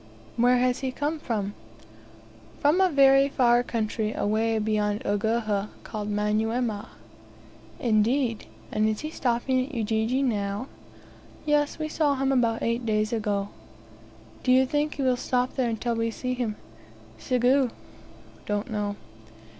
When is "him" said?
12.15-12.31, 16.33-16.55